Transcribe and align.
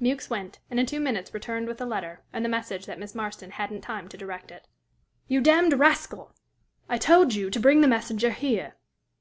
Mewks 0.00 0.28
went, 0.28 0.58
and 0.72 0.80
in 0.80 0.86
two 0.86 0.98
minutes 0.98 1.32
returned 1.32 1.68
with 1.68 1.78
the 1.78 1.86
letter, 1.86 2.24
and 2.32 2.44
the 2.44 2.48
message 2.48 2.84
that 2.86 2.98
Miss 2.98 3.14
Marston 3.14 3.52
hadn't 3.52 3.82
time 3.82 4.08
to 4.08 4.16
direct 4.16 4.50
it. 4.50 4.66
"You 5.28 5.40
damned 5.40 5.74
rascal! 5.74 6.32
I 6.88 6.98
told 6.98 7.32
you 7.32 7.48
to 7.48 7.60
bring 7.60 7.80
the 7.80 7.86
messenger 7.86 8.32
here." 8.32 8.74